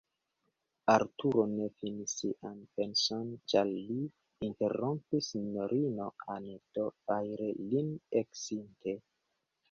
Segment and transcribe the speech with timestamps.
[0.91, 3.99] Arturo ne finis sian penson, ĉar lin
[4.47, 7.93] interrompis sinjorino Anneto, fajre lin
[8.23, 8.95] ekkisinte.